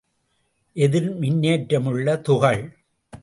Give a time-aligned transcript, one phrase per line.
[0.75, 2.63] எதிர் மின்னேற்றமுள்ள துகள்.